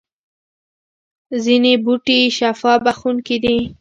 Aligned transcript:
ځینې 1.43 1.73
بوټي 1.83 2.19
شفا 2.37 2.73
بخښونکي 2.85 3.37
دي 3.43 3.57